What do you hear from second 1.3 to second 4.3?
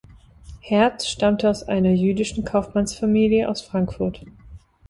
aus einer jüdischen Kaufmannsfamilie aus Frankfurt.